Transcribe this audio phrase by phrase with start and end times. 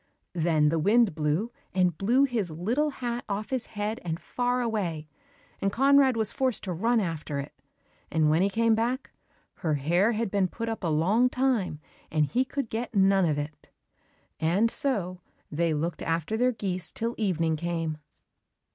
[0.33, 5.07] Then the wind blew, and blew his little hat off his head and far away,
[5.61, 7.53] and Conrad was forced to run after it,
[8.09, 9.11] and when he came back,
[9.57, 11.79] her hair had been put up a long time,
[12.09, 13.69] and he could get none of it,
[14.39, 17.99] and so they looked after their geese till evening came.